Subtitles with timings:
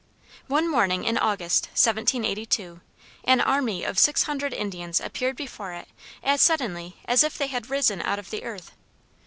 [0.47, 2.81] One morning in August, 1782,
[3.25, 5.89] an army of six hundred Indians appeared before it
[6.23, 8.71] as suddenly as if they had risen out of the earth.